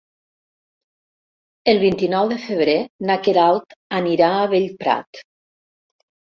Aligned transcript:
El 1.73 1.81
vint-i-nou 1.83 2.29
de 2.31 2.37
febrer 2.45 2.75
na 3.11 3.19
Queralt 3.27 3.77
anirà 3.99 4.31
a 4.41 4.49
Bellprat. 4.55 5.23